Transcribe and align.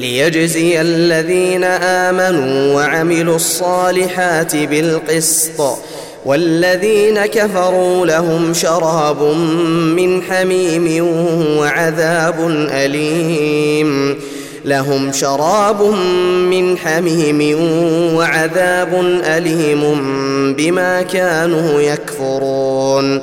ليجزي 0.00 0.80
الذين 0.80 1.64
آمنوا 1.64 2.74
وعملوا 2.74 3.36
الصالحات 3.36 4.56
بالقسط 4.56 5.78
والذين 6.24 7.26
كفروا 7.26 8.06
لهم 8.06 8.54
شراب 8.54 9.22
من 9.96 10.22
حميم 10.22 11.06
وعذاب 11.58 12.48
أليم 12.70 14.18
لهم 14.64 15.12
شراب 15.12 15.82
من 16.50 16.78
حميم 16.78 17.58
وعذاب 18.14 19.20
أليم 19.24 19.82
بما 20.54 21.02
كانوا 21.02 21.80
يكفرون 21.80 23.22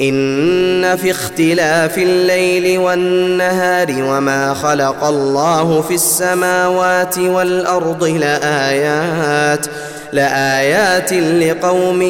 إن 0.00 0.96
في 0.96 1.10
اختلاف 1.10 1.98
الليل 1.98 2.78
والنهار 2.78 3.86
وما 3.90 4.54
خلق 4.54 5.04
الله 5.04 5.80
في 5.80 5.94
السماوات 5.94 7.18
والأرض 7.18 8.04
لآيات 8.04 9.66
لآيات 10.12 11.12
لقوم 11.12 12.02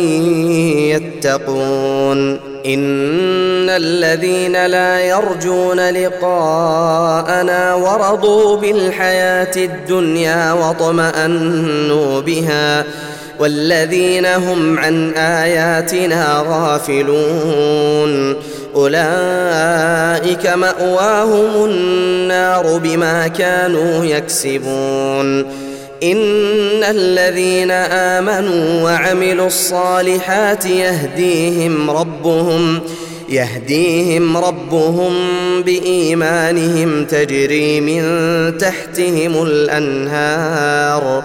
يتقون. 0.93 2.49
إن 2.67 3.69
الذين 3.69 4.67
لا 4.67 5.01
يرجون 5.01 5.91
لقاءنا 5.91 7.75
ورضوا 7.75 8.57
بالحياة 8.57 9.57
الدنيا 9.57 10.53
واطمأنوا 10.53 12.21
بها. 12.21 12.85
والذين 13.41 14.27
هم 14.27 14.79
عن 14.79 15.15
آياتنا 15.15 16.45
غافلون. 16.49 18.37
أولئك 18.75 20.47
مأواهم 20.47 21.65
النار 21.65 22.79
بما 22.79 23.29
كانوا 23.29 24.05
يكسبون. 24.05 25.41
إن 26.03 26.85
الذين 26.85 27.71
آمنوا 27.71 28.83
وعملوا 28.83 29.47
الصالحات 29.47 30.67
يهديهم 30.67 31.91
ربهم 31.91 32.81
يهديهم 33.29 34.37
ربهم 34.37 35.13
بإيمانهم 35.63 37.05
تجري 37.05 37.81
من 37.81 38.03
تحتهم 38.59 39.43
الأنهار. 39.43 41.25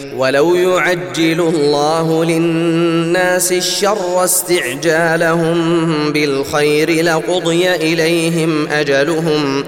ولو 0.21 0.55
يعجل 0.55 1.41
الله 1.41 2.25
للناس 2.25 3.51
الشر 3.51 4.23
استعجالهم 4.23 6.13
بالخير 6.13 7.03
لقضي 7.03 7.75
إليهم 7.75 8.67
أجلهم 8.67 9.63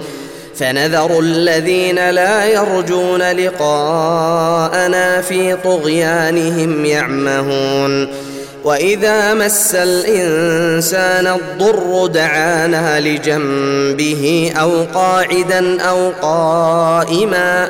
فنذر 0.56 1.20
الذين 1.20 2.10
لا 2.10 2.46
يرجون 2.46 3.22
لقاءنا 3.22 5.22
في 5.22 5.58
طغيانهم 5.64 6.86
يعمهون 6.86 8.08
وإذا 8.64 9.34
مس 9.34 9.76
الإنسان 9.76 11.28
الضر 11.28 12.08
دعانا 12.08 13.00
لجنبه 13.00 14.54
أو 14.58 14.84
قاعدا 14.94 15.82
أو 15.82 16.12
قائما 16.22 17.70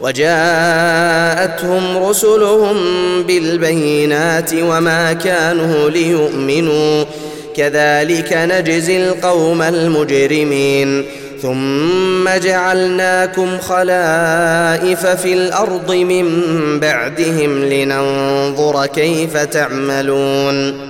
وجاءتهم 0.00 1.82
رسلهم 2.04 2.76
بالبينات 3.22 4.50
وما 4.54 5.12
كانوا 5.12 5.90
ليؤمنوا. 5.90 7.04
كذلك 7.56 8.32
نجزي 8.32 9.08
القوم 9.08 9.62
المجرمين. 9.62 11.04
ثم 11.42 12.28
جعلناكم 12.44 13.58
خلائف 13.58 15.06
في 15.06 15.32
الأرض 15.32 15.92
من 15.92 16.26
بعدهم 16.80 17.64
لننظر 17.64 18.86
كيف 18.86 19.36
تعملون. 19.36 20.89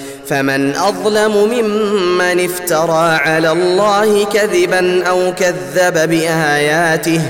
فمن 0.27 0.75
أظلم 0.75 1.31
ممن 1.31 2.45
افترى 2.45 3.15
على 3.15 3.51
الله 3.51 4.25
كذبا 4.25 5.03
أو 5.03 5.33
كذب 5.33 6.09
بآياته 6.09 7.21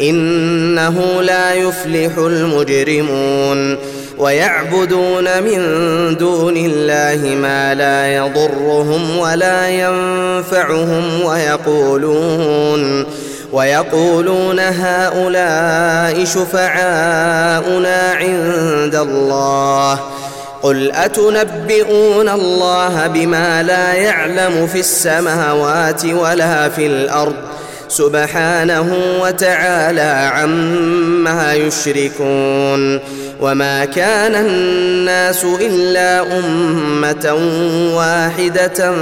إنه 0.00 1.22
لا 1.22 1.54
يفلح 1.54 2.18
المجرمون 2.18 3.76
ويعبدون 4.18 5.42
من 5.42 5.60
دون 6.16 6.56
الله 6.56 7.36
ما 7.42 7.74
لا 7.74 8.16
يضرهم 8.16 9.18
ولا 9.18 9.68
ينفعهم 9.68 11.22
ويقولون 11.24 13.06
ويقولون 13.52 14.60
هؤلاء 14.60 16.24
شفعاؤنا 16.24 18.12
عند 18.12 18.94
الله 18.94 20.00
قل 20.62 20.92
اتنبئون 20.92 22.28
الله 22.28 23.06
بما 23.06 23.62
لا 23.62 23.94
يعلم 23.94 24.66
في 24.66 24.80
السماوات 24.80 26.04
ولا 26.04 26.68
في 26.68 26.86
الأرض 26.86 27.34
سبحانه 27.88 28.96
وتعالى 29.20 30.30
عما 30.34 31.54
يشركون 31.54 33.00
وما 33.40 33.84
كان 33.84 34.34
الناس 34.34 35.44
الا 35.44 36.38
امه 36.38 37.34
واحدة 37.94 38.92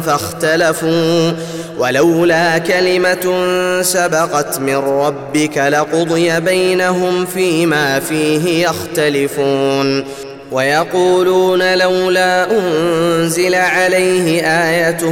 فاختلفوا 0.00 1.32
ولولا 1.78 2.58
كلمه 2.58 3.34
سبقت 3.82 4.60
من 4.60 4.76
ربك 4.76 5.58
لقضي 5.58 6.40
بينهم 6.40 7.26
فيما 7.26 8.00
فيه 8.00 8.66
يختلفون 8.68 10.04
ويقولون 10.52 11.78
لولا 11.78 12.50
أنزل 12.50 13.54
عليه 13.54 14.42
آية 14.42 15.10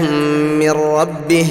من 0.58 0.70
ربه 0.70 1.46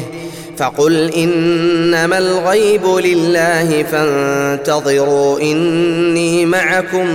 فقل 0.57 1.13
إنما 1.13 2.17
الغيب 2.17 2.85
لله 2.85 3.83
فانتظروا 3.91 5.39
إني 5.39 6.45
معكم 6.45 7.07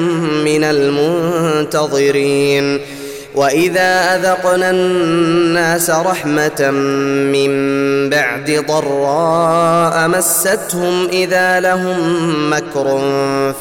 من 0.45 0.65
المنتظرين 1.65 2.31
وإذا 3.35 4.17
أذقنا 4.17 4.71
الناس 4.71 5.91
رحمة 5.91 6.71
من 7.33 7.51
بعد 8.11 8.65
ضراء 8.69 10.09
مستهم 10.09 11.09
إذا 11.09 11.61
لهم 11.61 11.97
مكر 12.53 13.01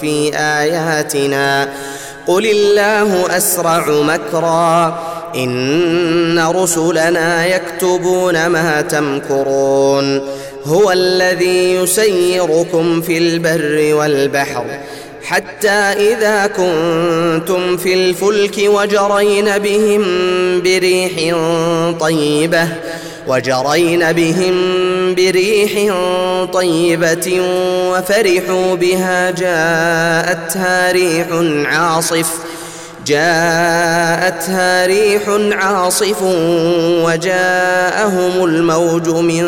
في 0.01 0.31
آياتنا 0.35 1.69
قل 2.29 2.45
الله 2.45 3.37
اسرع 3.37 3.89
مكرا 3.89 4.99
ان 5.35 6.39
رسلنا 6.55 7.45
يكتبون 7.45 8.47
ما 8.47 8.81
تمكرون 8.81 10.21
هو 10.65 10.91
الذي 10.91 11.75
يسيركم 11.75 13.01
في 13.01 13.17
البر 13.17 13.93
والبحر 13.93 14.65
حتى 15.23 15.69
اذا 15.69 16.47
كنتم 16.47 17.77
في 17.77 17.93
الفلك 17.93 18.57
وجرين 18.57 19.57
بهم 19.57 20.03
بريح 20.61 21.35
طيبه 21.99 22.67
وجرين 23.27 24.11
بهم 24.11 24.55
بريح 25.15 25.93
طيبة 26.53 27.41
وفرحوا 27.91 28.75
بها 28.75 29.31
جاءتها 29.31 30.91
ريح 30.91 31.27
عاصف 31.65 32.29
جاءتها 33.07 34.85
ريح 34.85 35.21
عاصف 35.51 36.21
وجاءهم 37.03 38.45
الموج 38.45 39.09
من 39.09 39.45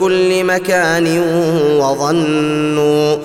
كل 0.00 0.44
مكان 0.44 1.22
وظنوا 1.80 3.16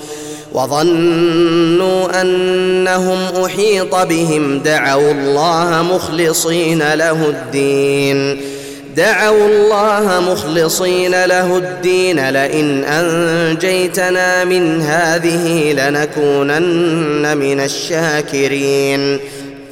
وظنوا 0.54 2.22
أنهم 2.22 3.46
أحيط 3.46 3.96
بهم 3.96 4.60
دعوا 4.60 5.12
الله 5.12 5.86
مخلصين 5.96 6.94
له 6.94 7.30
الدين. 7.30 8.57
دعوا 8.98 9.48
الله 9.48 10.32
مخلصين 10.32 11.26
له 11.26 11.58
الدين 11.58 12.30
لئن 12.30 12.84
أنجيتنا 12.84 14.46
من 14.46 14.82
هذه 14.82 15.74
لنكونن 15.74 17.38
من 17.38 17.60
الشاكرين. 17.60 19.20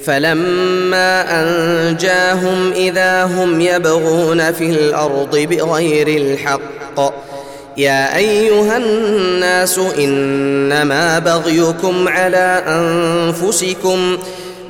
فلما 0.06 1.42
أنجاهم 1.42 2.72
إذا 2.72 3.24
هم 3.24 3.62
يبغون 3.62 4.52
في 4.52 4.70
الأرض 4.70 5.38
بغير 5.38 6.08
الحق 6.08 7.14
يا 7.78 8.18
أيها 8.18 8.78
الناس 8.78 9.80
إنما 9.98 11.20
بغيكم 11.20 12.08
على 12.08 12.64
أنفسكم 12.68 14.18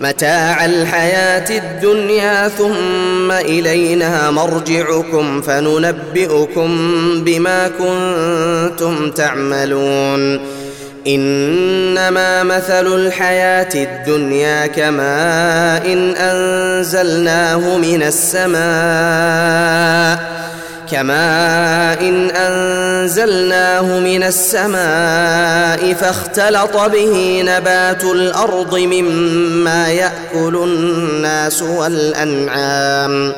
متاع 0.02 0.66
الحياة 0.66 1.58
الدنيا 1.58 2.48
ثم 2.48 3.32
إلينا 3.32 4.32
مرجعكم 4.32 5.42
فننبئكم 5.42 6.70
بما 7.24 7.68
كنتم 7.68 9.12
تعملون. 9.12 10.40
إنما 11.08 12.44
مثل 12.44 12.96
الحياة 12.96 13.70
الدنيا 13.76 14.68
كماء 14.68 15.94
إن 15.94 16.16
أنزلناه 16.16 17.78
من 17.78 18.04
السماء 18.04 18.56
كماء 20.92 22.02
إن 22.02 22.30
أنزلناه 22.30 24.00
من 24.00 24.24
السماء 24.24 25.94
فاختلط 25.94 26.78
به 26.78 27.44
نبات 27.46 28.04
الأرض 28.04 28.76
مما 28.76 29.88
يأكل 29.88 30.56
الناس 30.56 31.62
والأنعام. 31.62 33.34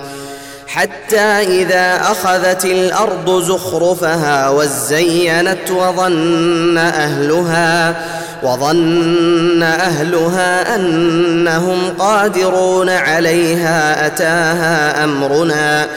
حتى 0.68 1.20
إذا 1.62 2.02
أخذت 2.02 2.66
الأرض 2.66 3.42
زخرفها 3.42 4.50
وزينت 4.50 5.72
وظن 5.72 6.78
أهلها 6.78 7.96
وظن 8.44 9.64
أهلها 9.64 10.76
أنهم 10.76 11.94
قادرون 12.00 12.90
عليها 12.90 14.06
أتاها 14.06 15.04
أمرنا. 15.04 15.88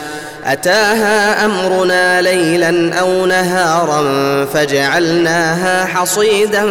أتاها 0.52 1.44
أمرنا 1.44 2.22
ليلا 2.22 2.94
أو 2.94 3.26
نهارا 3.26 4.02
فجعلناها 4.54 5.84
حصيدا 5.84 6.62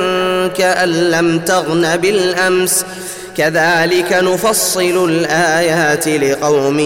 كأن 0.48 0.90
لم 0.90 1.40
تغن 1.40 1.98
بالأمس. 1.98 2.86
كذلك 3.38 4.14
نفصل 4.14 5.10
الآيات 5.10 6.08
لقوم 6.08 6.80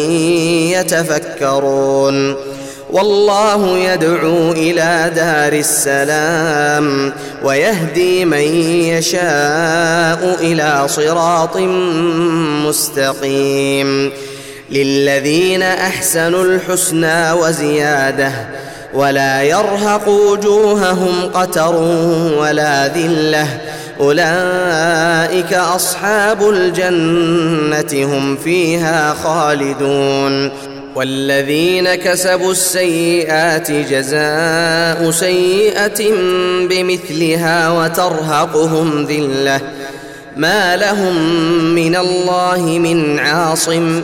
يتفكرون. 0.73 2.35
والله 2.91 3.77
يدعو 3.77 4.51
إلى 4.51 5.11
دار 5.15 5.53
السلام 5.53 7.13
ويهدي 7.43 8.25
من 8.25 8.63
يشاء 8.93 10.37
إلى 10.41 10.83
صراط 10.87 11.57
مستقيم. 12.67 14.11
للذين 14.73 15.63
أحسنوا 15.63 16.43
الحسنى 16.43 17.31
وزيادة 17.31 18.31
ولا 18.93 19.43
يرهق 19.43 20.07
وجوههم 20.07 21.31
قتر 21.33 21.75
ولا 22.37 22.87
ذلة 22.87 23.47
أولئك 23.99 25.53
أصحاب 25.53 26.49
الجنة 26.49 28.05
هم 28.15 28.37
فيها 28.37 29.13
خالدون 29.23 30.51
والذين 30.95 31.95
كسبوا 31.95 32.51
السيئات 32.51 33.71
جزاء 33.71 35.11
سيئة 35.11 36.11
بمثلها 36.69 37.69
وترهقهم 37.69 39.05
ذلة 39.05 39.61
ما 40.37 40.75
لهم 40.75 41.15
من 41.75 41.95
الله 41.95 42.61
من 42.61 43.19
عاصم 43.19 44.01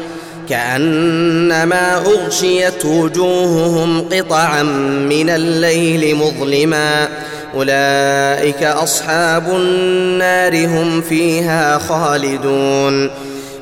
كأنما 0.49 1.97
أغشيت 1.97 2.85
وجوههم 2.85 4.01
قطعا 4.01 4.63
من 5.09 5.29
الليل 5.29 6.15
مظلما. 6.15 7.07
أولئك 7.55 8.63
أصحاب 8.63 9.49
النار 9.49 10.65
هم 10.65 11.01
فيها 11.01 11.77
خالدون. 11.77 13.09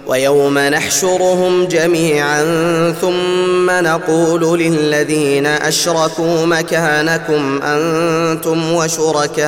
ويوم 0.08 0.58
نحشرهم 0.60 1.66
جميعا 1.66 2.44
ثم 3.02 3.70
نقول 3.70 4.60
للذين 4.60 5.46
أشركوا 5.46 6.46
مكانكم 6.46 7.60
أنتم 7.64 8.74
وشركاؤكم. 8.74 9.48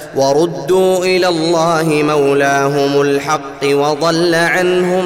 وردوا 0.15 1.05
إلى 1.05 1.27
الله 1.27 2.03
مولاهم 2.03 3.01
الحق 3.01 3.63
وضل 3.63 4.35
عنهم 4.35 5.05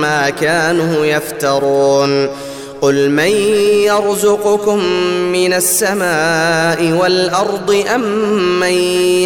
ما 0.00 0.30
كانوا 0.30 1.06
يفترون. 1.06 2.28
قل 2.80 3.10
من 3.10 3.30
يرزقكم 3.86 4.78
من 5.32 5.52
السماء 5.52 6.92
والأرض 6.92 7.84
أم 7.94 8.00
من 8.60 8.72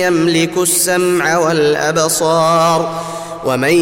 يملك 0.03 0.59
السمع 0.59 1.39
والأبصار 1.39 3.03
ومن 3.47 3.75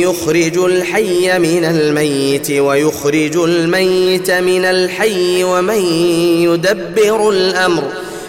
يخرج 0.00 0.58
الحي 0.58 1.38
من 1.38 1.64
الميت 1.64 2.50
ويخرج 2.50 3.36
الميت 3.36 4.30
من 4.30 4.64
الحي 4.64 5.44
ومن 5.44 5.82
يدبر 6.42 7.30
الأمر 7.30 7.82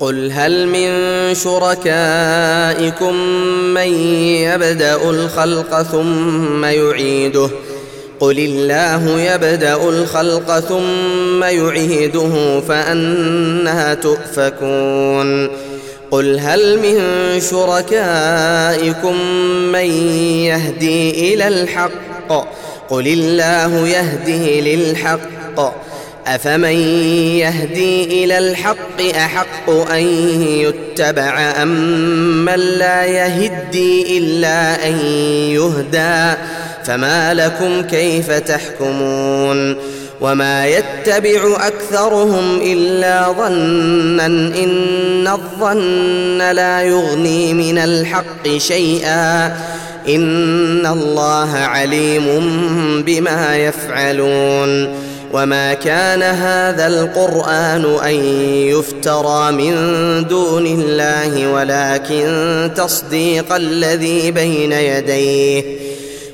قل 0.00 0.32
هل 0.32 0.66
من 0.66 0.88
شركائكم 1.34 3.14
من 3.74 3.88
يبدا 4.44 4.96
الخلق 5.10 5.82
ثم 5.82 6.64
يعيده؟ 6.64 7.50
قل 8.20 8.38
الله 8.38 9.20
يبدا 9.20 9.74
الخلق 9.74 10.60
ثم 10.60 11.44
يعيده 11.44 12.60
فانها 12.68 13.94
تؤفكون. 13.94 15.48
قل 16.10 16.38
هل 16.38 16.78
من 16.78 17.00
شركائكم 17.40 19.20
من 19.72 19.90
يهدي 20.44 21.34
إلى 21.34 21.48
الحق؟ 21.48 22.28
قل 22.90 23.06
الله 23.06 23.88
يهدي 23.88 24.76
للحق. 24.76 25.85
أفمن 26.26 26.76
يهدي 27.38 28.24
إلى 28.24 28.38
الحق 28.38 29.16
أحق 29.16 29.70
أن 29.70 30.02
يتبع 30.42 31.54
أم 31.62 31.68
من 32.44 32.54
لا 32.54 33.04
يهدي 33.04 34.18
إلا 34.18 34.88
أن 34.88 34.98
يهدى؟ 35.50 36.38
فما 36.84 37.34
لكم 37.34 37.82
كيف 37.82 38.32
تحكمون؟ 38.32 39.76
وما 40.20 40.66
يتبع 40.66 41.56
أكثرهم 41.66 42.60
إلا 42.62 43.32
ظنا 43.32 44.26
إن 44.26 45.28
الظن 45.28 46.38
لا 46.38 46.82
يغني 46.82 47.54
من 47.54 47.78
الحق 47.78 48.48
شيئا. 48.56 49.56
إن 50.08 50.86
الله 50.86 51.56
عليم 51.56 52.26
بما 53.06 53.56
يفعلون. 53.56 55.06
وما 55.32 55.74
كان 55.74 56.22
هذا 56.22 56.86
القران 56.86 57.98
ان 58.04 58.14
يفترى 58.68 59.52
من 59.52 59.74
دون 60.28 60.66
الله 60.66 61.52
ولكن 61.52 62.70
تصديق 62.76 63.52
الذي 63.52 64.30
بين 64.30 64.72
يديه 64.72 65.86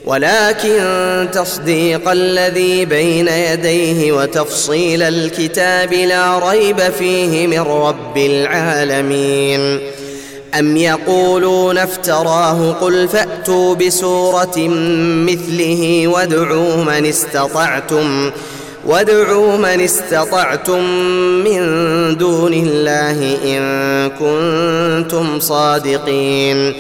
ولكن 0.05 1.29
تصديق 1.33 2.09
الذي 2.09 2.85
بين 2.85 3.29
يديه 3.29 4.13
وتفصيل 4.13 5.03
الكتاب 5.03 5.93
لا 5.93 6.39
ريب 6.39 6.81
فيه 6.81 7.47
من 7.47 7.61
رب 7.61 8.17
العالمين 8.17 9.81
ام 10.59 10.77
يقولون 10.77 11.79
افتراه 11.79 12.73
قل 12.73 13.09
فاتوا 13.09 13.75
بسوره 13.75 14.59
مثله 15.27 16.09
وادعوا 16.09 16.77
من 16.77 17.07
استطعتم 17.07 18.31
وادعوا 18.87 19.57
من 19.57 19.81
استطعتم 19.81 20.85
من 21.45 21.63
دون 22.17 22.53
الله 22.53 23.37
إن 23.45 24.11
كنتم 24.11 25.41
صادقين. 25.41 26.73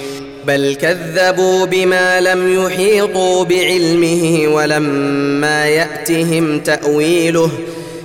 بل 0.46 0.74
كذبوا 0.74 1.66
بما 1.66 2.20
لم 2.20 2.64
يحيطوا 2.64 3.44
بعلمه 3.44 4.48
ولما 4.48 5.66
يأتهم 5.66 6.58
تأويله. 6.58 7.50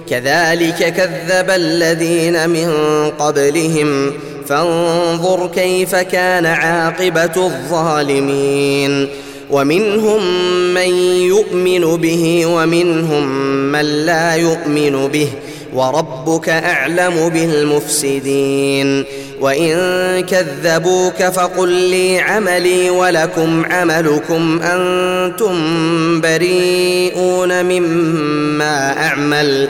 كذلك 0.10 0.94
كذب 0.94 1.50
الذين 1.50 2.50
من 2.50 2.72
قبلهم. 3.20 4.12
فانظر 4.50 5.50
كيف 5.56 5.96
كان 5.96 6.46
عاقبة 6.46 7.46
الظالمين. 7.46 9.08
ومنهم 9.52 10.24
من 10.74 10.90
يؤمن 11.22 11.98
به 11.98 12.46
ومنهم 12.46 13.28
من 13.72 13.86
لا 14.06 14.36
يؤمن 14.36 15.08
به 15.08 15.30
وربك 15.74 16.50
أعلم 16.50 17.30
بالمفسدين 17.30 19.06
وإن 19.42 19.76
كذبوك 20.22 21.24
فقل 21.24 21.70
لي 21.70 22.20
عملي 22.20 22.90
ولكم 22.90 23.66
عملكم 23.66 24.60
أنتم 24.64 25.56
بريئون 26.22 27.66
مما 27.66 29.06
أعمل 29.06 29.70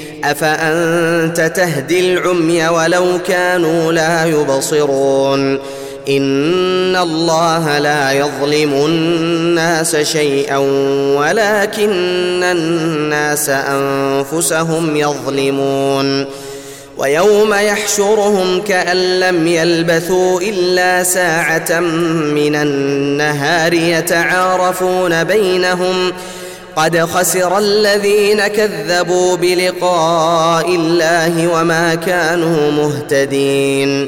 أفأنت 0.23 1.51
تهدي 1.55 2.13
العمي 2.13 2.67
ولو 2.67 3.05
كانوا 3.27 3.93
لا 3.93 4.25
يبصرون 4.25 5.59
إن 6.09 6.95
الله 6.95 7.79
لا 7.79 8.11
يظلم 8.11 8.73
الناس 8.73 9.95
شيئا 9.95 10.57
ولكن 11.17 12.43
الناس 12.43 13.49
أنفسهم 13.49 14.95
يظلمون 14.95 16.25
ويوم 16.97 17.53
يحشرهم 17.53 18.61
كأن 18.61 19.19
لم 19.19 19.47
يلبثوا 19.47 20.41
إلا 20.41 21.03
ساعة 21.03 21.79
من 22.33 22.55
النهار 22.55 23.73
يتعارفون 23.73 25.23
بينهم 25.23 26.11
قد 26.75 26.99
خسر 26.99 27.57
الذين 27.57 28.47
كذبوا 28.47 29.35
بلقاء 29.37 30.75
الله 30.75 31.47
وما 31.47 31.95
كانوا 31.95 32.71
مهتدين 32.71 34.07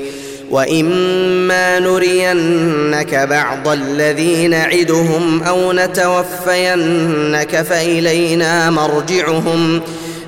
وإما 0.52 1.80
نرينك 1.80 3.16
بعض 3.16 3.68
الذي 3.68 4.48
نعدهم 4.48 5.44
أو 5.44 5.74
نتوفينك 5.74 7.62
فإلينا 7.62 8.70
مرجعهم 8.70 9.82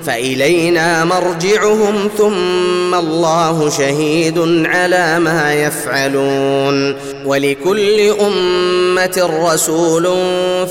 فإلينا 0.06 1.04
مرجعهم 1.04 2.10
ثم 2.18 2.94
الله 2.94 3.70
شهيد 3.70 4.38
على 4.66 5.18
ما 5.18 5.54
يفعلون. 5.54 6.96
ولكل 7.24 8.14
أمة 8.20 9.30
رسول 9.52 10.04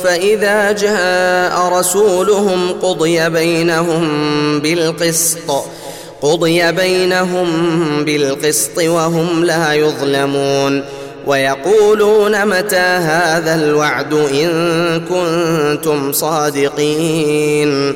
فإذا 0.04 0.72
جاء 0.72 1.80
رسولهم 1.80 2.72
قضي 2.82 3.30
بينهم 3.30 4.04
بالقسط 4.60 5.52
قضي 6.22 6.72
بينهم 6.72 7.48
بالقسط 8.06 8.78
وهم 8.78 9.44
لا 9.46 9.74
يظلمون. 9.74 10.84
ويقولون 11.28 12.46
متى 12.46 12.76
هذا 12.78 13.56
الوعد 13.56 14.14
إن 14.14 15.02
كنتم 15.10 16.12
صادقين. 16.12 17.96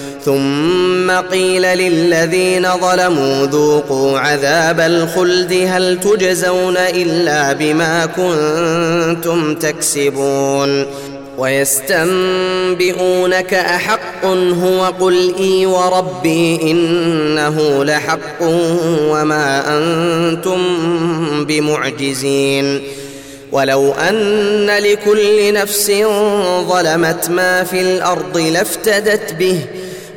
ثم 0.25 1.11
قيل 1.11 1.61
للذين 1.61 2.67
ظلموا 2.77 3.45
ذوقوا 3.45 4.19
عذاب 4.19 4.79
الخلد 4.79 5.53
هل 5.67 5.99
تجزون 5.99 6.77
إلا 6.77 7.53
بما 7.53 8.05
كنتم 8.05 9.55
تكسبون 9.55 10.85
ويستنبئونك 11.37 12.83
أحق 13.53 14.25
هو 14.63 14.85
قل 14.85 15.35
إي 15.39 15.65
وربي 15.65 16.71
إنه 16.71 17.83
لحق 17.83 18.41
وما 19.09 19.77
أنتم 19.77 20.57
بمعجزين 21.45 22.81
ولو 23.51 23.91
أن 23.91 24.65
لكل 24.65 25.53
نفس 25.53 25.91
ظلمت 26.67 27.29
ما 27.29 27.63
في 27.63 27.81
الأرض 27.81 28.37
لافتدت 28.37 29.33
به 29.33 29.59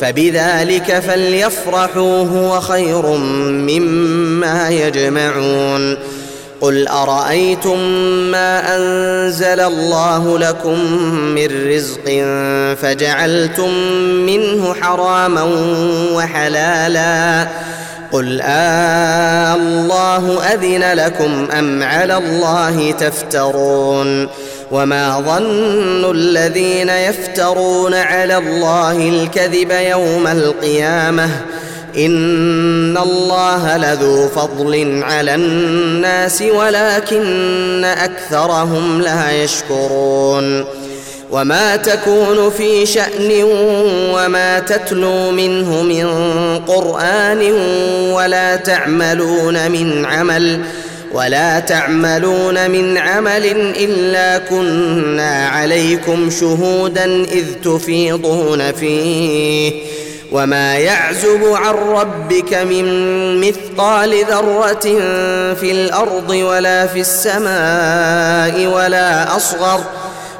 فبذلك 0.00 0.98
فليفرحوا 0.98 2.24
هو 2.24 2.60
خير 2.60 3.06
مما 3.46 4.70
يجمعون. 4.70 5.96
قل 6.60 6.88
أرأيتم 6.88 7.78
ما 8.30 8.76
أنزل 8.76 9.60
الله 9.60 10.38
لكم 10.38 10.80
من 11.34 11.68
رزق 11.68 12.04
فجعلتم 12.82 13.74
منه 14.26 14.74
حراما 14.80 15.42
وحلالا؟ 16.12 17.48
قل 18.12 18.40
آه 18.42 19.54
الله 19.54 20.42
أذن 20.54 20.92
لكم 20.92 21.48
أم 21.58 21.82
على 21.82 22.16
الله 22.16 22.92
تفترون؟ 22.92 24.28
وما 24.70 25.20
ظن 25.20 26.10
الذين 26.10 26.88
يفترون 26.88 27.94
على 27.94 28.36
الله 28.36 29.08
الكذب 29.08 29.70
يوم 29.70 30.26
القيامه 30.26 31.30
ان 31.96 32.96
الله 32.96 33.76
لذو 33.76 34.28
فضل 34.28 35.02
على 35.04 35.34
الناس 35.34 36.42
ولكن 36.42 37.84
اكثرهم 37.84 39.00
لا 39.00 39.30
يشكرون 39.30 40.64
وما 41.30 41.76
تكون 41.76 42.50
في 42.50 42.86
شان 42.86 43.42
وما 44.14 44.58
تتلو 44.58 45.30
منه 45.30 45.82
من 45.82 46.06
قران 46.66 47.52
ولا 48.12 48.56
تعملون 48.56 49.70
من 49.70 50.06
عمل 50.06 50.60
ولا 51.12 51.60
تعملون 51.60 52.70
من 52.70 52.98
عمل 52.98 53.46
إلا 53.76 54.38
كنا 54.38 55.48
عليكم 55.48 56.30
شهودا 56.30 57.04
إذ 57.24 57.44
تفيضون 57.64 58.72
فيه. 58.72 59.72
وما 60.32 60.76
يعزب 60.76 61.44
عن 61.44 61.74
ربك 61.74 62.54
من 62.54 62.86
مثقال 63.40 64.24
ذرة 64.24 64.98
في 65.54 65.72
الأرض 65.72 66.30
ولا 66.30 66.86
في 66.86 67.00
السماء 67.00 68.66
ولا 68.66 69.36
أصغر 69.36 69.80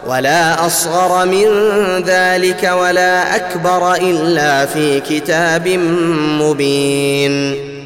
ولا 0.07 0.67
أصغر 0.67 1.27
من 1.27 1.47
ذلك 2.07 2.71
ولا 2.73 3.37
أكبر 3.37 3.95
إلا 3.95 4.67
في 4.67 5.01
كتاب 5.01 5.69
مبين. 6.41 7.80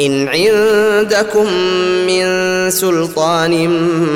إن 0.00 0.28
عندكم 0.28 1.52
من 2.06 2.26
سلطان 2.70 3.68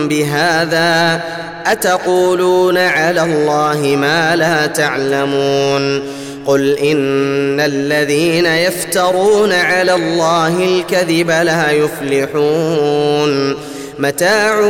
بهذا 0.08 1.20
أتقولون 1.66 2.78
على 2.78 3.22
الله 3.22 3.96
ما 3.96 4.36
لا 4.36 4.66
تعلمون 4.66 6.02
قل 6.46 6.78
إن 6.78 7.60
الذين 7.60 8.46
يفترون 8.46 9.52
على 9.52 9.94
الله 9.94 10.64
الكذب 10.64 11.30
لا 11.30 11.70
يفلحون 11.70 13.54
متاع 13.98 14.62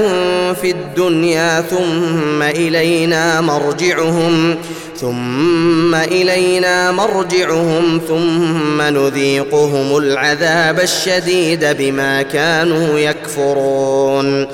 في 0.63 0.71
الدنيا 0.71 1.61
ثم 1.61 2.43
إلينا 2.43 3.41
مرجعهم 3.41 4.57
ثم 5.03 5.95
إلينا 5.95 6.93
مرجعهم 6.93 8.01
ثم 8.09 8.83
نذيقهم 8.83 9.97
العذاب 9.97 10.81
الشديد 10.81 11.65
بما 11.65 12.23
كانوا 12.23 12.99
يكفرون. 12.99 14.47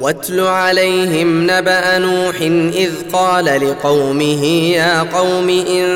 واتل 0.00 0.40
عليهم 0.40 1.50
نبأ 1.50 1.98
نوح 1.98 2.40
إذ 2.74 2.90
قال 3.12 3.44
لقومه 3.44 4.44
يا 4.72 5.02
قوم 5.02 5.48
إن 5.48 5.86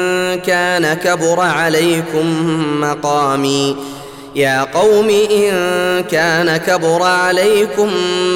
كان 0.40 0.94
كبر 0.94 1.40
عليكم 1.40 2.26
مقامي 2.80 3.76
يا 4.34 4.64
قوم 4.74 5.08
إن 5.10 5.52
كان 6.10 6.56
كبر 6.56 7.02
عليكم 7.02 7.90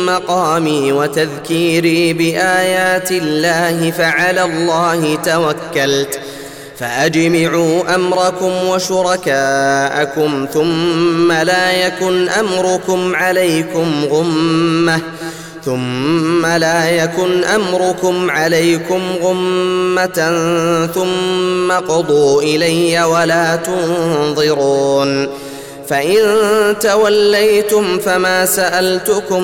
مقامي 0.06 0.92
وتذكيري 0.92 2.12
بآيات 2.12 3.12
الله 3.12 3.90
فعلى 3.90 4.42
الله 4.42 5.18
توكلت 5.24 6.20
فأجمعوا 6.78 7.94
أمركم 7.94 8.52
وشركاءكم 8.68 10.46
ثم 10.52 11.32
لا 11.32 11.72
يكن 11.72 12.28
أمركم 12.28 13.16
عليكم 13.16 14.04
غمة 14.10 15.00
ثم 15.64 16.46
لا 16.46 16.90
يكن 16.90 17.44
أمركم 17.44 18.30
عليكم 18.30 19.00
غمة 19.22 20.32
ثم 20.94 21.72
قضوا 21.72 22.42
إلي 22.42 23.04
ولا 23.04 23.56
تنظرون 23.56 25.43
فإن 25.88 26.18
توليتم 26.80 27.98
فما 27.98 28.46
سألتكم 28.46 29.42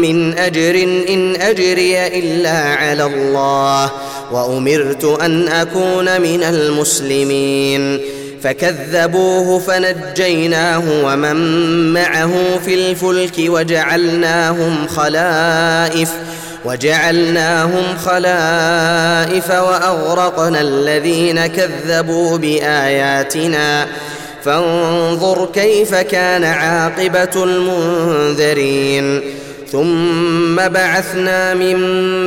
من 0.00 0.38
أجر 0.38 0.74
إن 1.08 1.36
أجري 1.36 2.06
إلا 2.06 2.58
على 2.58 3.04
الله 3.04 3.90
وأمرت 4.32 5.04
أن 5.04 5.48
أكون 5.48 6.20
من 6.20 6.42
المسلمين 6.42 8.00
فكذبوه 8.42 9.58
فنجيناه 9.58 10.82
ومن 11.04 11.36
معه 11.92 12.32
في 12.64 12.74
الفلك 12.74 13.34
وجعلناهم 13.38 14.86
خلائف 14.86 16.10
وجعلناهم 16.64 17.96
خلائف 18.04 19.50
وأغرقنا 19.50 20.60
الذين 20.60 21.46
كذبوا 21.46 22.38
بآياتنا 22.38 23.86
فانظر 24.44 25.48
كيف 25.54 25.94
كان 25.94 26.44
عاقبة 26.44 27.44
المنذرين. 27.44 29.20
ثم 29.72 30.56
بعثنا 30.56 31.54
من 31.54 31.76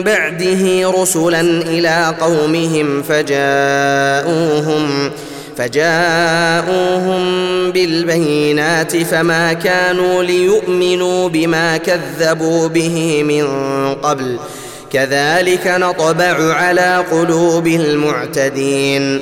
بعده 0.03 0.91
رسلا 1.01 1.41
إلى 1.41 2.15
قومهم 2.21 3.01
فجاءوهم 3.01 5.11
فجاءوهم 5.57 7.21
بالبينات 7.71 8.97
فما 8.97 9.53
كانوا 9.53 10.23
ليؤمنوا 10.23 11.29
بما 11.29 11.77
كذبوا 11.77 12.67
به 12.67 13.23
من 13.23 13.45
قبل. 13.95 14.39
كذلك 14.91 15.67
نطبع 15.67 16.53
على 16.53 17.03
قلوب 17.11 17.67
المعتدين. 17.67 19.21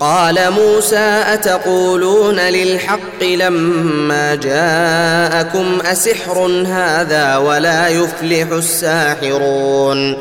قال 0.00 0.50
موسى 0.50 1.22
أتقولون 1.26 2.36
للحق 2.40 3.22
لما 3.22 4.34
جاءكم 4.34 5.78
أسحر 5.92 6.64
هذا 6.66 7.36
ولا 7.36 7.88
يفلح 7.88 8.52
الساحرون 8.52 10.16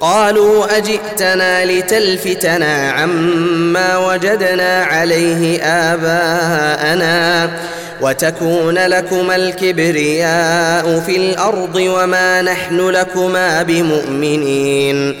قالوا 0.00 0.76
أجئتنا 0.76 1.64
لتلفتنا 1.64 2.90
عما 2.90 3.96
وجدنا 3.96 4.84
عليه 4.84 5.62
آباءنا 5.62 7.50
وتكون 8.00 8.78
لكما 8.78 9.36
الكبرياء 9.36 11.00
في 11.06 11.16
الأرض 11.16 11.76
وما 11.76 12.42
نحن 12.42 12.88
لكما 12.88 13.62
بمؤمنين 13.62 15.20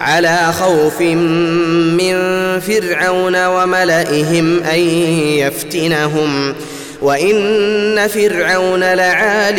على 0.00 0.52
خوف 0.52 1.00
من 1.00 2.16
فرعون 2.60 3.46
وملئهم 3.46 4.62
أن 4.62 4.78
يفتنهم. 5.38 6.54
وإن 7.02 8.08
فرعون 8.08 8.80
لعال 8.80 9.56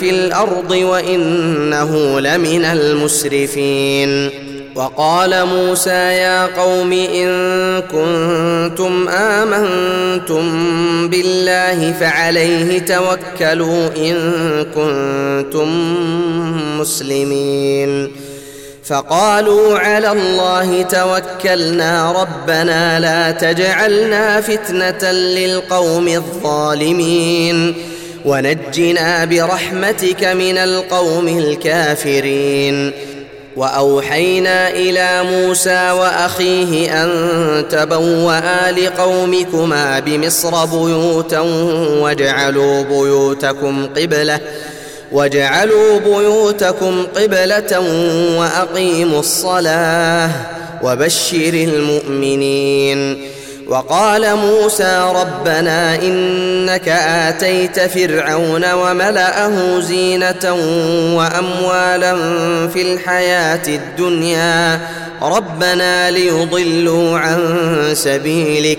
في 0.00 0.10
الأرض 0.10 0.70
وإنه 0.70 2.20
لمن 2.20 2.64
المسرفين. 2.64 4.30
وقال 4.74 5.46
موسى 5.46 5.90
يا 5.90 6.46
قوم 6.46 6.92
إن 6.92 7.28
كنتم 7.80 9.08
آمنتم 9.08 10.44
بالله 11.08 11.94
فعليه 12.00 12.78
توكلوا 12.78 13.88
إن 13.96 14.16
كنتم 14.74 15.94
مسلمين. 16.80 18.19
فقالوا 18.90 19.78
على 19.78 20.12
الله 20.12 20.82
توكلنا 20.82 22.12
ربنا 22.12 23.00
لا 23.00 23.30
تجعلنا 23.30 24.40
فتنة 24.40 25.12
للقوم 25.12 26.08
الظالمين 26.08 27.74
ونجنا 28.24 29.24
برحمتك 29.24 30.24
من 30.24 30.58
القوم 30.58 31.28
الكافرين 31.28 32.92
وأوحينا 33.56 34.70
إلى 34.70 35.22
موسى 35.22 35.90
وأخيه 35.90 37.02
أن 37.04 37.10
تبوأ 37.68 38.70
لقومكما 38.70 39.98
بمصر 40.00 40.64
بيوتا 40.64 41.40
واجعلوا 42.00 42.82
بيوتكم 42.82 43.86
قبلة 43.86 44.40
واجعلوا 45.12 45.98
بيوتكم 45.98 47.06
قبله 47.16 47.80
واقيموا 48.38 49.20
الصلاه 49.20 50.30
وبشر 50.82 51.54
المؤمنين 51.54 53.30
وقال 53.68 54.36
موسى 54.36 55.12
ربنا 55.14 55.94
انك 55.94 56.88
اتيت 56.88 57.80
فرعون 57.80 58.72
وملاه 58.72 59.80
زينه 59.80 60.54
واموالا 61.16 62.14
في 62.68 62.82
الحياة 62.82 63.68
الدنيا 63.68 64.80
ربنا 65.22 66.10
ليضلوا 66.10 67.18
عن 67.18 67.40
سبيلك 67.92 68.78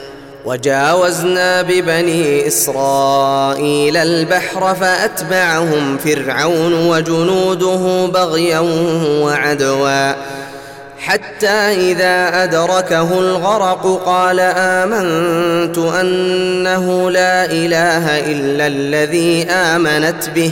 وجاوزنا 0.45 1.61
ببني 1.61 2.47
إسرائيل 2.47 3.97
البحر 3.97 4.75
فأتبعهم 4.75 5.97
فرعون 5.97 6.87
وجنوده 6.87 8.05
بغيا 8.05 8.59
وعدوا. 9.23 10.13
حتى 10.99 11.91
إذا 11.91 12.43
أدركه 12.43 13.19
الغرق 13.19 14.01
قال 14.05 14.39
آمنت 14.39 15.77
أنه 15.77 17.11
لا 17.11 17.45
إله 17.45 18.19
إلا 18.19 18.67
الذي 18.67 19.43
آمنت 19.43 20.29
به 20.35 20.51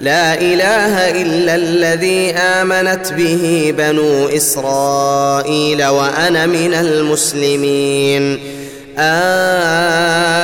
لا 0.00 0.34
إله 0.34 1.22
إلا 1.22 1.54
الذي 1.54 2.32
آمنت 2.32 3.12
به 3.12 3.74
بنو 3.78 4.28
إسرائيل 4.28 5.84
وأنا 5.84 6.46
من 6.46 6.74
المسلمين. 6.74 8.38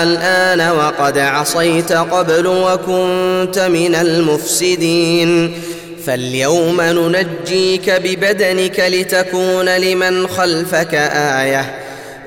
الآن 0.03 0.77
وقد 0.77 1.19
عصيت 1.19 1.93
قبل 1.93 2.47
وكنت 2.47 3.59
من 3.59 3.95
المفسدين 3.95 5.55
فاليوم 6.07 6.81
ننجيك 6.81 7.91
ببدنك 7.91 8.81
لتكون 8.81 9.69
لمن 9.69 10.27
خلفك 10.29 10.95
آية 11.15 11.79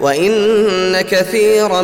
وإن 0.02 1.02
كثيرا 1.02 1.82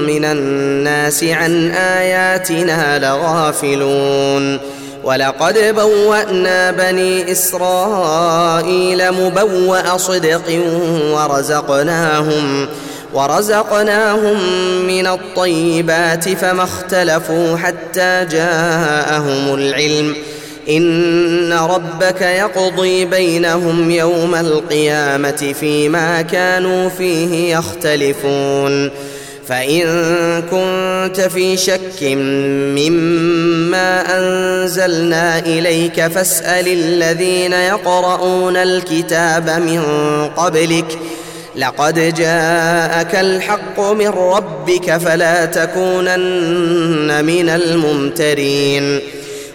من 0.00 0.24
الناس 0.24 1.24
عن 1.24 1.70
آياتنا 1.70 2.98
لغافلون 2.98 4.60
ولقد 5.04 5.74
بوأنا 5.74 6.70
بني 6.70 7.32
إسرائيل 7.32 9.12
مبوأ 9.12 9.96
صدق 9.96 10.60
ورزقناهم 11.12 12.68
ورزقناهم 13.14 14.36
من 14.86 15.06
الطيبات 15.06 16.28
فما 16.28 16.62
اختلفوا 16.62 17.56
حتى 17.56 18.26
جاءهم 18.30 19.54
العلم. 19.54 20.16
إن 20.68 21.52
ربك 21.52 22.20
يقضي 22.20 23.04
بينهم 23.04 23.90
يوم 23.90 24.34
القيامة 24.34 25.54
فيما 25.60 26.22
كانوا 26.22 26.88
فيه 26.88 27.56
يختلفون. 27.56 28.90
فإن 29.48 29.82
كنت 30.42 31.20
في 31.20 31.56
شك 31.56 32.02
مما 32.78 34.18
أنزلنا 34.18 35.38
إليك 35.38 36.06
فاسأل 36.06 36.68
الذين 36.68 37.52
يقرؤون 37.52 38.56
الكتاب 38.56 39.50
من 39.50 39.82
قبلك 40.36 40.98
لقد 41.56 42.14
جاءك 42.14 43.14
الحق 43.14 43.80
من 43.80 44.08
ربك 44.08 44.96
فلا 44.96 45.44
تكونن 45.44 47.24
من 47.24 47.48
الممترين 47.48 49.00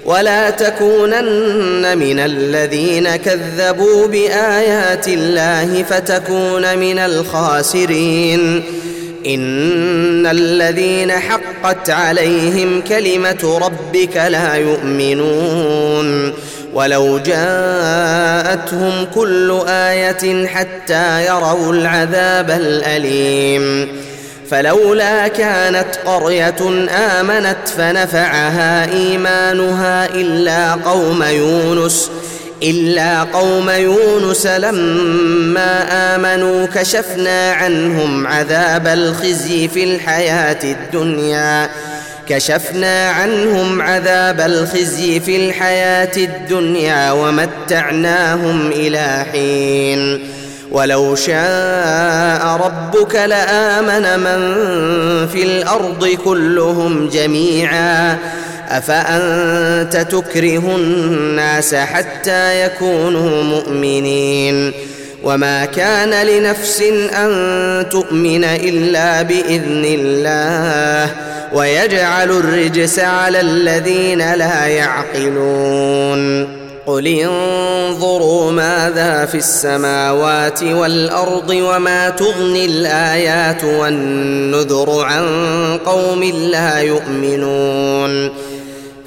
ولا 0.05 0.49
تكونن 0.49 1.97
من 1.97 2.19
الذين 2.19 3.15
كذبوا 3.15 4.07
بآيات 4.07 5.07
الله 5.07 5.83
فتكون 5.83 6.77
من 6.77 6.99
الخاسرين. 6.99 8.63
إن 9.25 10.25
الذين 10.25 11.11
حقت 11.11 11.89
عليهم 11.89 12.81
كلمة 12.81 13.59
ربك 13.61 14.17
لا 14.17 14.55
يؤمنون. 14.55 16.33
ولو 16.73 17.19
جاءتهم 17.19 19.05
كل 19.15 19.61
آية 19.67 20.47
حتى 20.47 21.25
يروا 21.25 21.73
العذاب 21.73 22.51
الأليم. 22.51 23.87
فلولا 24.51 25.27
كانت 25.27 25.95
قرية 26.05 26.87
آمنت 26.89 27.67
فنفعها 27.77 28.91
إيمانها 28.91 30.05
إلا 30.05 30.73
قوم 30.73 31.23
يونس 31.23 32.11
إلا 32.63 33.23
قوم 33.23 33.69
يونس 33.69 34.47
لما 34.47 35.85
آمنوا 36.15 36.65
كشفنا 36.65 37.51
عنهم 37.51 38.27
عذاب 38.27 38.87
الخزي 38.87 39.67
في 39.67 39.83
الحياة 39.83 40.63
الدنيا. 40.63 41.69
كشفنا 42.29 43.09
عنهم 43.09 43.81
عذاب 43.81 44.41
الخزي 44.41 45.19
في 45.19 45.35
الحياة 45.35 46.17
الدنيا 46.17 47.11
ومتعناهم 47.11 48.71
إلى 48.71 49.25
حين. 49.31 50.29
ولو 50.71 51.15
شاء 51.15 52.45
ربك 52.65 53.15
لآمن 53.15 54.19
من 54.19 54.57
في 55.27 55.43
الأرض 55.43 56.07
كلهم 56.25 57.09
جميعا. 57.09 58.17
أفأنت 58.69 60.07
تكره 60.11 60.75
الناس 60.75 61.75
حتى 61.75 62.65
يكونوا 62.65 63.43
مؤمنين؟ 63.43 64.73
وما 65.23 65.65
كان 65.65 66.27
لنفس 66.27 66.81
أن 67.13 67.89
تؤمن 67.89 68.43
إلا 68.43 69.21
بإذن 69.21 69.85
الله. 69.85 71.28
ويجعل 71.53 72.31
الرجس 72.31 72.99
على 72.99 73.41
الذين 73.41 74.33
لا 74.35 74.67
يعقلون. 74.67 76.59
قل 76.85 77.07
انظروا 77.07 78.51
ماذا 78.51 79.25
في 79.25 79.37
السماوات 79.37 80.63
والأرض 80.63 81.49
وما 81.49 82.09
تغني 82.09 82.65
الآيات 82.65 83.63
والنذر 83.63 85.01
عن 85.01 85.25
قوم 85.85 86.23
لا 86.23 86.79
يؤمنون. 86.79 88.31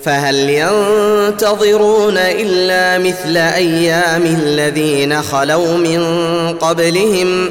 فهل 0.05 0.35
ينتظرون 0.35 2.19
إلا 2.19 2.99
مثل 2.99 3.37
أيام 3.37 4.23
الذين 4.23 5.23
خلوا 5.23 5.77
من 5.77 6.03
قبلهم 6.61 7.51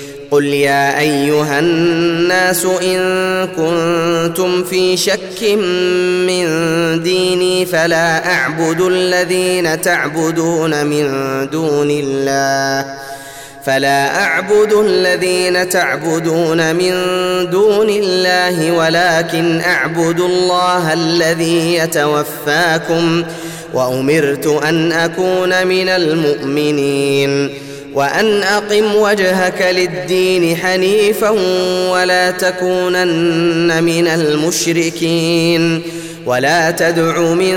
قل 0.31 0.45
يا 0.45 0.99
ايها 0.99 1.59
الناس 1.59 2.65
ان 2.65 2.99
كنتم 3.47 4.63
في 4.63 4.97
شك 4.97 5.43
من 6.27 6.45
ديني 7.03 7.65
فلا 7.65 8.33
اعبد 8.33 8.81
الذين 8.81 9.81
تعبدون 9.81 10.85
من 10.85 11.05
دون 11.51 11.87
الله 11.91 12.95
فلا 13.65 14.23
اعبد 14.23 14.73
الذين 14.73 15.69
تعبدون 15.69 16.75
من 16.75 16.93
دون 17.49 17.89
الله 17.89 18.71
ولكن 18.71 19.61
اعبد 19.61 20.19
الله 20.19 20.93
الذي 20.93 21.75
يتوفاكم 21.75 23.23
وامرت 23.73 24.47
ان 24.47 24.91
اكون 24.91 25.67
من 25.67 25.89
المؤمنين 25.89 27.49
وأن 27.93 28.43
أقم 28.43 28.95
وجهك 28.95 29.61
للدين 29.71 30.57
حنيفا 30.57 31.29
ولا 31.91 32.31
تكونن 32.31 33.83
من 33.83 34.07
المشركين 34.07 35.81
ولا 36.25 36.71
تدع 36.71 37.19
من 37.19 37.55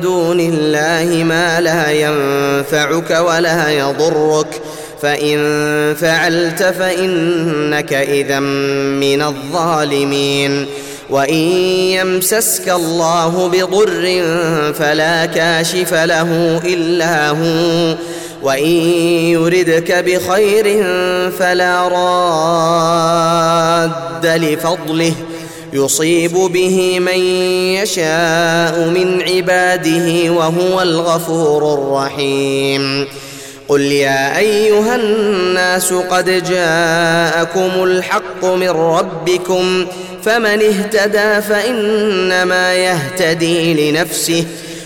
دون 0.00 0.40
الله 0.40 1.24
ما 1.24 1.60
لا 1.60 1.90
ينفعك 1.90 3.10
ولا 3.10 3.70
يضرك 3.70 4.60
فإن 5.02 5.38
فعلت 6.00 6.62
فإنك 6.62 7.92
إذا 7.92 8.40
من 8.40 9.22
الظالمين 9.22 10.66
وإن 11.10 11.34
يمسسك 11.34 12.68
الله 12.68 13.48
بضر 13.48 14.22
فلا 14.72 15.26
كاشف 15.26 15.94
له 15.94 16.60
إلا 16.64 17.28
هو 17.28 17.96
وإن 18.42 18.70
يردك 19.30 19.92
بخير 19.92 20.84
فلا 21.30 21.88
راد 24.18 24.26
لفضله. 24.26 25.12
يصيب 25.72 26.32
به 26.32 27.00
من 27.00 27.20
يشاء 27.82 28.88
من 28.88 29.22
عباده 29.22 30.32
وهو 30.32 30.82
الغفور 30.82 31.74
الرحيم. 31.74 33.08
قل 33.68 33.80
يا 33.80 34.38
أيها 34.38 34.96
الناس 34.96 35.92
قد 35.92 36.44
جاءكم 36.50 37.84
الحق 37.84 38.44
من 38.44 38.68
ربكم 38.68 39.86
فمن 40.24 40.62
اهتدى 40.62 41.40
فإنما 41.48 42.74
يهتدي 42.74 43.90
لنفسه. 43.90 44.44